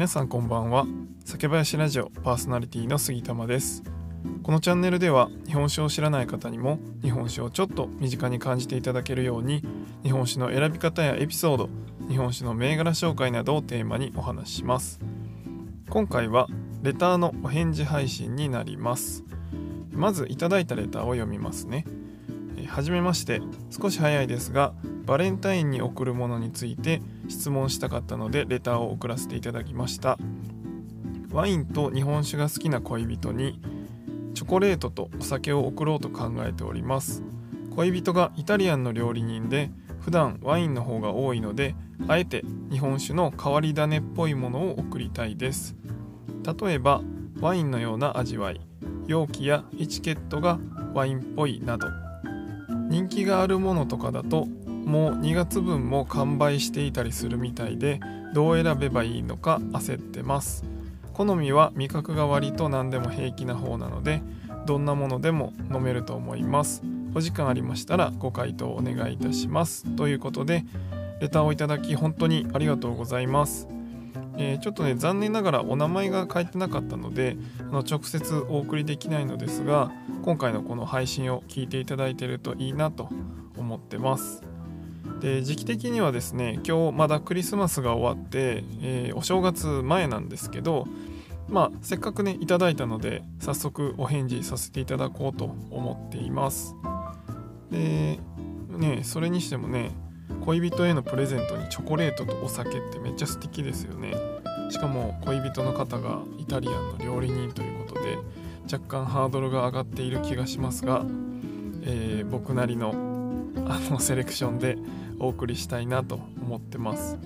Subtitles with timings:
[0.00, 0.86] 皆さんこんばんは。
[1.26, 3.82] 酒林ラジオパーソナリティの杉玉です。
[4.42, 9.62] このチャンネルでは日本酒を知らない方にも日本酒をちょっと身近に感じていただけるように
[10.02, 11.68] 日本酒の選び方やエピソード
[12.08, 15.00] 日本酒の銘柄紹介などをテーマにお話しします。
[15.90, 16.46] 今回は
[16.82, 19.22] レターのお返事配信になります。
[19.92, 21.84] まずいただいたレターを読みますね。
[22.68, 23.42] はじめまして。
[23.68, 24.72] 少し早いですが
[25.04, 30.18] バレンタインに贈るものについて質問したかったのでレターを送らせていただきました。
[31.32, 33.60] ワインと日本酒が好きな恋人に
[34.34, 37.22] チョコレートとお酒を贈ろうと考えております。
[37.74, 41.76] 恋人がイタリアンの料理人で普段ワインの方が多いので
[42.08, 45.76] あえて日本酒の変わり種っぽいものを贈りたいです。
[46.60, 47.00] 例えば
[47.40, 48.60] ワインのような味わい
[49.06, 50.58] 容器やエチケットが
[50.94, 51.86] ワインっぽいなど。
[52.88, 54.48] 人気があるものとかだと
[54.90, 58.00] もう2月分も完売していたりするみたいで
[58.34, 60.64] どう選べばいいのか焦ってます。
[61.12, 64.20] 好みは味覚が割と何でも平気な方なので
[64.66, 66.82] どんなものでも飲めると思います。
[67.14, 69.84] お時間ありましたらご回答お願いいたします。
[69.94, 70.64] ということで
[71.20, 73.68] レターをいただき本当にありがとうございます。
[74.38, 83.08] えー、ちょっとね残念ながらお名前が書いてなかったのであの直接お送りできないのですが今回のこの配信を聞いていただいているといいなと
[83.56, 84.49] 思ってます。
[85.20, 90.86] で時期的にはですね今日まだクリスマスが終わって、えー、お正月前なんですけど
[91.48, 96.74] まあせっかくねいただいたので早速お返事させていただこうと思っています。
[97.70, 98.18] で
[98.70, 99.90] ねそれにしてもね
[100.44, 104.14] 恋人へのプレゼントにチョコレートとお酒ってめっちゃ素敵ですよね。
[104.70, 108.18] しかも恋人の方がイタリアンの料理人ということで
[108.72, 111.04] 若干ハードルが上がっている気がしますが、
[111.82, 112.94] えー、僕なりの
[113.66, 114.78] あのセレクションで
[115.20, 117.18] お送りしたいなと思ってます。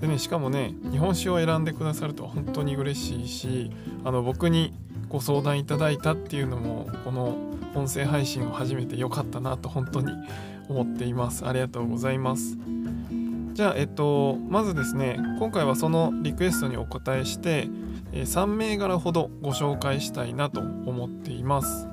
[0.00, 3.70] でねしかもね日本酒を選んでくださると本当に嬉しいし
[4.04, 4.74] あの僕に
[5.08, 7.36] ご相談いただいたっていうのもこの
[7.74, 10.12] 音声配信を始めてよかったなと本当に
[10.68, 11.46] 思っています。
[11.46, 12.58] ありがとうございます。
[13.54, 17.68] じゃあえっとまずですね今回はそのリクエストにお答えして
[18.12, 21.88] 3銘柄ほどご紹介したいなと思っています。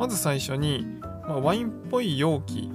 [0.00, 0.86] まず最初に、
[1.28, 2.70] まあ、ワインっぽい容器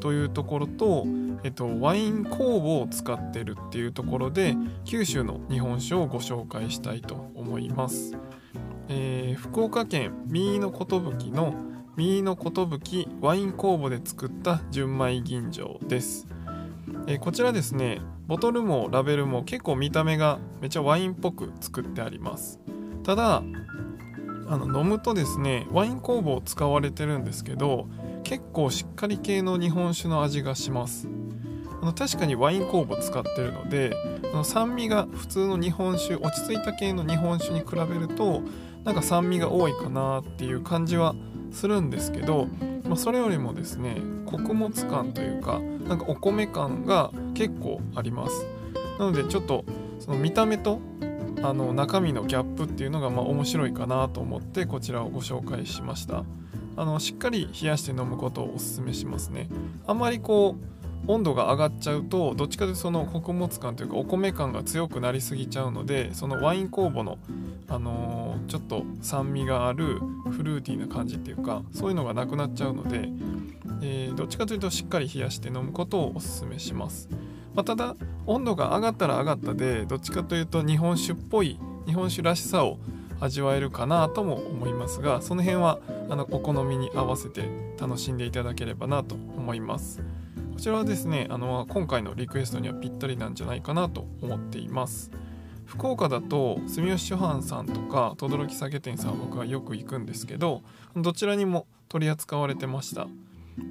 [0.00, 1.06] というところと、
[1.42, 8.16] えっと、ワイン酵母を使ってるっていうところで九州の日本酒をご紹介したいと思います、
[8.88, 11.00] えー、福岡県三井の寿
[11.30, 11.54] の
[11.96, 16.26] 三井の寿ワイン酵母で作った純米吟醸です、
[17.06, 18.00] えー、こちらですね
[18.30, 22.60] ボトルもラベルも結構見た目がめちゃワインっぽく作ってあります。
[23.02, 23.42] ただ
[24.48, 27.88] あの飲むとですねワイン酵母を使われてるんですけど
[28.22, 31.08] 結構しっかり系の日本酒の味がします。
[31.82, 33.94] あの確かにワイン酵母使ってるので
[34.32, 38.42] あの酸味が普通の日本酒落ち着いた系の日本酒に比べると
[38.84, 41.14] なんか酸味が多いかなっていう感じは
[41.52, 42.48] するんですけど、
[42.84, 43.96] まあ、それよりもですね
[44.26, 48.46] 穀物感というかなんかお米感が結構あります。
[48.98, 49.64] なのでちょっと
[49.98, 50.80] その見た目と
[51.42, 56.24] あの中身のギャップっていうのがまあ面白いかなと思ってこちらをご紹介しました。
[56.76, 59.48] あのしっかり冷やして飲むことをおすすめしますね。
[59.86, 67.18] あまりこう温度が上がっちゃうとどっちかというとその穀物感というかお米感が強くなりすぎちゃうのでそのワイン酵母の、
[67.68, 69.98] あのー、ちょっと酸味がある
[70.30, 73.08] フルーティーな感じっていうかそういうのがなくなっちゃうので、
[73.82, 77.08] えー、どっちかというとしっかり冷やして飲むことをおすすめします、
[77.54, 77.96] まあ、ただ
[78.26, 82.78] 温度が上がったら上がったでどっちかというと日本酒っぽい日本酒らしさを
[83.20, 85.78] 味わえるかなとも思いますがその辺は
[86.08, 87.48] あのお好みに合わせて
[87.80, 90.02] 楽しんでいただければなと思います。
[90.60, 95.10] こちらはですねあの今回のリクエストにはぴったりなんじゃないかなと思っています
[95.64, 100.60] 福岡だと住吉初版さんとか轟酒店さんは僕はよく行くんですけど
[100.94, 103.08] どちらにも取り扱われてました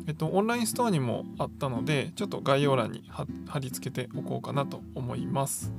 [0.07, 5.71] えっと、オンラインストアにもあったので、ちょっと概要欄に貼り付けておこうかなと思います。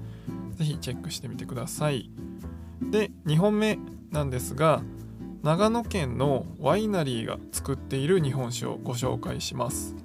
[0.56, 2.11] 是非チェックしてみてください。
[2.81, 3.79] で、2本目
[4.11, 4.83] なんですが、
[5.45, 10.00] 長野県のワイナリーが作っている日本酒をご紹介します。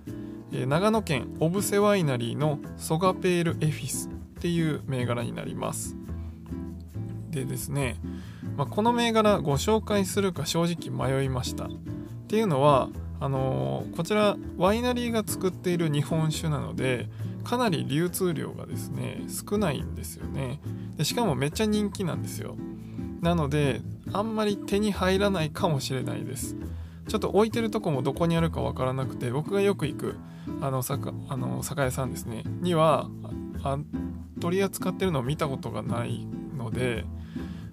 [0.51, 4.11] 長野県オブセワイナリーのソガペールエフィスっ
[4.41, 5.95] ていう銘柄になります。
[7.29, 7.97] でですね、
[8.55, 11.65] まあ、この銘柄ご紹介するか正直迷いました。
[11.65, 11.69] っ
[12.27, 12.89] ていうのは
[13.19, 17.09] あのー、こちらワイナリーが作っている日本酒なので
[17.43, 20.59] かなり流通量がですね少ないんですよね。
[20.97, 22.55] でしかもめっちゃ人気なんですよ。
[23.21, 23.81] なので
[24.13, 26.55] あんまり手に入らないかもしれないです。
[27.07, 30.15] ちょっと置いてるとこもどこにあるかわからなくて僕がよく行く
[30.61, 32.43] あの酒あの酒屋さんですね。
[32.61, 33.09] には
[34.39, 37.05] 取り扱ってるのを見たことがないので、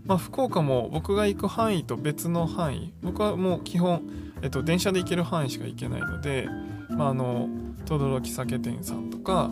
[0.04, 4.02] まあ、福岡も僕が行く範囲と別の範囲僕はもう基本、
[4.42, 6.48] えっと、電車で行ける範囲しか行けないので、
[6.90, 7.48] まあ、あの
[7.84, 9.50] 轟酒店さんとか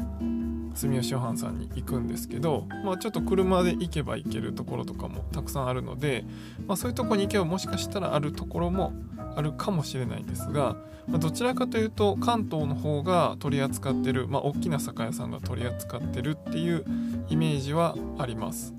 [0.75, 6.25] 住吉藩さんに行くんですけど、まあ、ちょっと車で行けば行けるところとかもたくさんあるので、
[6.67, 8.93] まあ、そういうとこに行けばもしかしたらあるところも
[9.37, 16.85] あるかもしれないんですが、まあ、どちらかというと関東の方が取り扱ってる、まあ、大きな酒屋さんが取り扱ってるっていう
[17.29, 18.75] イメージはあります。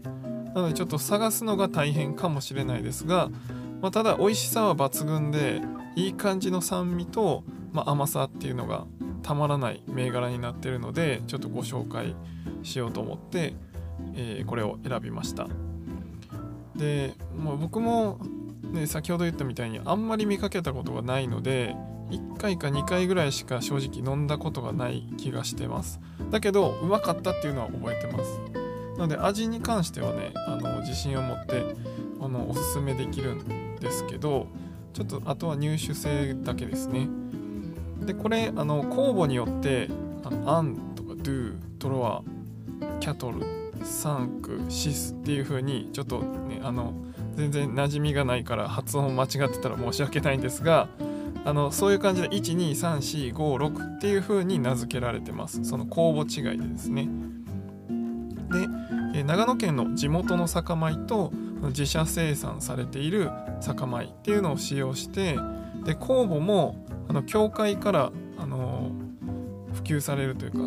[0.53, 3.29] なのでちょっと探すのが大変かもしれないですが、
[3.81, 5.61] まあ、ただ美味しさは抜群で
[5.95, 8.85] いい感じの酸味と、まあ、甘さっていうのが
[9.23, 12.15] たまらない銘柄になってるのでちょっとご紹介
[12.63, 13.53] しようと思って、
[14.15, 15.47] えー、これを選びました。
[16.75, 18.19] で、まあ、僕も、
[18.71, 21.75] ね、先ほど言ったみたいにあんまり見かけたことがないので
[22.09, 25.99] 1回か2回ぐらいしか正直飲んだことがない気がしてます。
[26.29, 28.39] だけどうまかったっていうのは覚えてます。
[28.97, 31.63] なので味に関してはねあの自信を持って
[32.19, 34.47] あのおすすめできるんですけど
[34.93, 37.07] ちょっとあとは入手性だけですね。
[38.05, 39.89] でこれあの酵母によって
[40.23, 42.23] あのアンとかドゥトロワ
[42.99, 43.41] キャトル
[43.83, 46.93] サンクシスっていう風にちょっとねあの
[47.35, 50.87] 全然馴染みがないから発音間違ってたら申し訳ないんですが
[51.43, 55.63] あのそういう感じで123456っていう風に名付けられてます。
[55.63, 57.07] その酵母違いでですね。
[59.13, 61.31] で、え長野県の地元の酒米と
[61.69, 65.35] 自社生産されている酒米っていうのを使用して
[65.83, 68.91] で酵母もあの教会からあの
[69.73, 70.57] 普及されるというか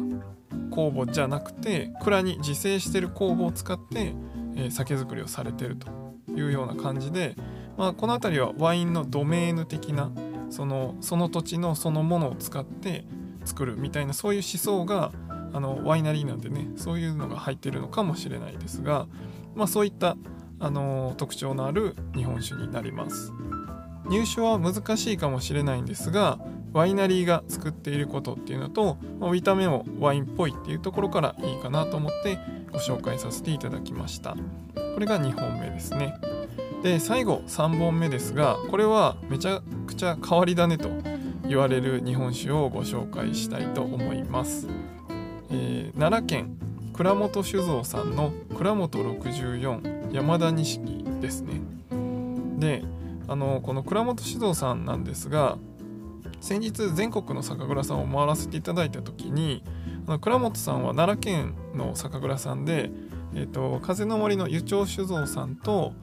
[0.74, 4.14] 酵母じゃなくて蔵に自生してる酵母を使って、
[4.56, 6.03] え、酒造りをされてると。
[6.36, 7.36] いうような感じで、
[7.76, 10.10] まあ、この辺りはワインのドメーヌ的な
[10.50, 13.04] そのその土地のそのものを使って
[13.44, 15.12] 作るみたいなそういう思想が
[15.52, 19.06] あのワイナリーなんでねそういうのが入ってるのかもしれないですが、
[19.54, 20.16] まあ、そういった
[20.60, 23.32] あの特徴のある日本酒になります。
[24.06, 26.38] 入手は難しいかもしれないんですが
[26.74, 32.38] ワイナリーが作っていることっていうのと、まあ、見た目もワインっぽいっていうところからいいかなと思って
[32.72, 34.36] ご紹介させていただきました。
[34.74, 36.14] これが2本目ですね。
[36.82, 40.90] で最後3本目ですがこれはめちゃくちゃ変わり種と
[41.48, 44.68] 言われる日本酒をご紹介したいと思います、
[45.50, 46.58] えー、奈良県
[46.92, 51.60] 倉本酒造さんの倉本64山田錦ですね。
[52.58, 52.84] で
[53.26, 55.56] あのこの倉本酒造さんなんですが
[56.44, 59.64] 先日全国の酒蔵さんを回らせていただいた時に
[60.06, 62.90] あの倉本さんは奈良県の酒蔵さんで、
[63.34, 65.94] えーと、風の森の湯町酒造さんと、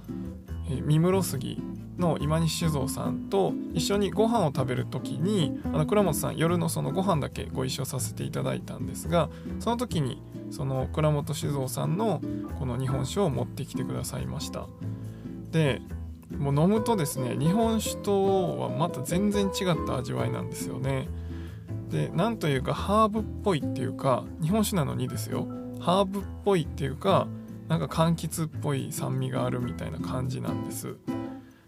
[0.67, 1.61] えー、三室杉
[1.99, 9.29] の今西酒造さんと一緒にご飯を食べる時にあの倉本さん夜のそのご飯だけご一緒させていただいたんですが
[9.59, 12.19] その時にその倉本酒造さんの
[12.57, 14.65] この日本酒を持ってきてくださいました。
[15.51, 15.83] で
[16.37, 21.07] もう飲むとですね日本酒とはまた全然違った味わいなんですよね。
[21.89, 25.47] でなんというかハーブっぽいっていうか日本酒なのにですよ。
[25.79, 27.27] ハーブっぽいっていうか
[27.67, 30.95] なんか柑橘っぽい酸味があるみたいな感じなんです。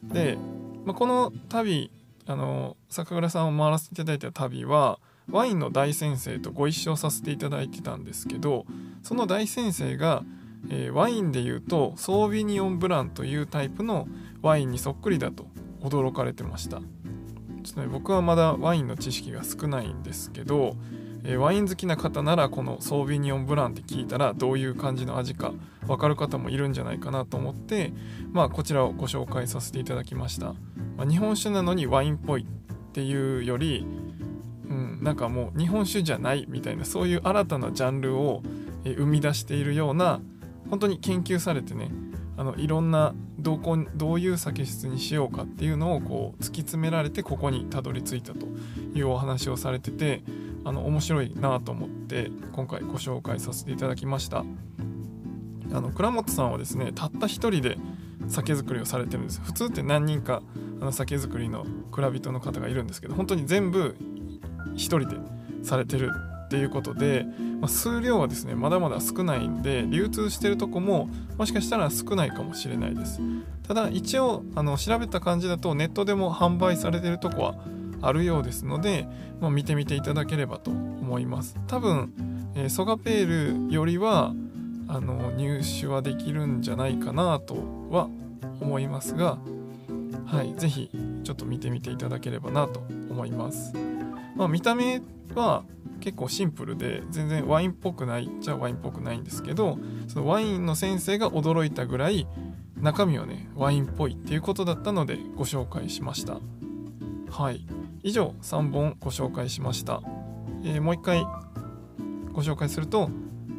[0.04, 0.38] で、
[0.86, 1.92] まあ、この旅
[2.26, 5.00] あの酒蔵さんを回らせていただいた旅は
[5.30, 8.66] ワインの大先生とご一緒させていただいてたんですけど
[9.02, 10.24] その大先生が、
[10.70, 14.08] えー、ワインでいうとソービニオンブランというタイプの
[14.42, 15.48] ワインにそっくりだと
[15.82, 16.80] 驚かれてました。
[17.64, 20.76] ちょっとね僕はまだワインの知識が少ないんですけど、
[21.24, 25.54] えー、ワイン好きな方ならこのソービニオンブランって聞いたらどういう感じの味か
[25.88, 27.94] 分かる方もいるんじゃないかなと思って
[28.32, 30.48] まあこちらをご紹介させていただきました、
[30.98, 33.86] まあ、日本酒なのにワインっぽいっていうより
[34.74, 38.42] うん、なんかもう日本酒じゃないみたいなそういう新たなジャンルを
[38.84, 40.20] 生み出しているような
[40.70, 41.92] 本当に研究されてね
[42.36, 48.48] あのいろんなどこどういう酒質にしようかっていうのをこう突き詰められてここにたどり着いたと
[48.96, 50.24] いうお話をされてて
[50.66, 54.46] あの面白いなと思って今回ご紹介させていただきました。
[55.74, 57.78] あの倉本さんはですねたった一人で
[58.28, 59.42] 酒造りをされてるんです。
[59.42, 60.42] 普通って何人か
[60.82, 63.96] あの酒造りの蔵人の方がいるんですけど本当に全部
[64.76, 65.18] 一人で
[65.64, 66.12] されてる
[66.54, 67.26] っていうことで、
[67.60, 73.20] まあ、数量はですねまだまだ少ないんで流通してるとこももしかしたら少ないかもしれないです。
[73.68, 77.56] ただ一応あの調べた感じだとネットでも販売されてるとこは
[78.04, 79.08] あるようですので、
[79.42, 81.58] まあ、見てみていただければと思います。
[81.66, 82.14] 多分、
[82.54, 84.36] えー、ソガペールよりは
[84.88, 87.56] あの入手はできるんじゃないかなと
[87.90, 88.10] は
[88.62, 89.40] 思いますが
[90.28, 90.92] はい是非
[91.24, 93.74] ちょっと見てみていただければなと思います、
[94.36, 95.02] まあ、見た目
[95.36, 95.64] は
[96.04, 99.80] 結構シンプルで全然ワインっぽくないじゃワインっぽくないんですけど
[100.10, 102.28] そのワインの先生が驚いたぐらい
[102.76, 106.40] 中身はねワインっぽいっていうことだったのでご紹介しました。
[107.32, 107.66] はい。
[108.04, 110.02] 以上3本ご紹介しました、
[110.66, 111.26] えー、もう一回
[112.34, 113.10] ご紹介すると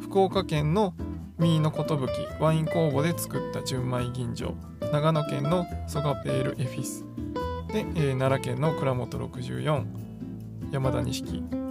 [0.01, 0.93] 福岡県の
[1.39, 1.97] ミーの寿
[2.39, 4.53] ワイン工房で作った純米吟醸。
[4.93, 7.03] 長野県のソガペールエフィス。
[7.73, 9.85] で、えー、奈良県の蔵元64
[10.71, 11.64] 山田錦。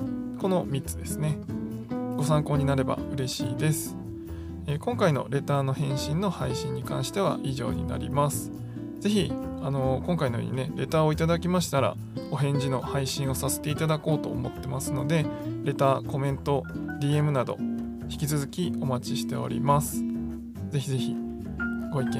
[0.44, 1.38] この3つですね。
[2.18, 3.96] ご参考になれば嬉しいです、
[4.66, 8.52] え、今回のレターの返信の配信に関しては以上になります。
[9.00, 9.32] 是非
[9.62, 11.96] あの、今回のようにねレターをいただきましたら
[12.30, 15.24] お返事の配信をさせていただこうと思ってますので
[15.62, 16.62] レターコメント
[17.00, 17.56] DM など
[18.10, 20.04] 引き続きお待ちしております。
[20.72, 21.16] 是非是非
[21.90, 22.18] ご意見、え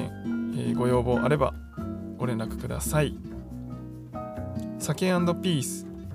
[0.71, 1.53] ー、ご要望あれば
[2.17, 3.15] ご連絡ください。
[4.79, 5.94] 酒ピース。